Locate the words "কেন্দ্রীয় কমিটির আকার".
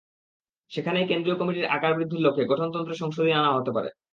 1.09-1.93